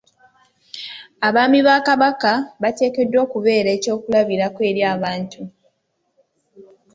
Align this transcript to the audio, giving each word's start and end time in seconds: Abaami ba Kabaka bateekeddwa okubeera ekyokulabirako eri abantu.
Abaami 1.27 1.59
ba 1.67 1.75
Kabaka 1.87 2.31
bateekeddwa 2.61 3.19
okubeera 3.25 3.69
ekyokulabirako 3.77 4.59
eri 4.69 4.81
abantu. 4.93 5.41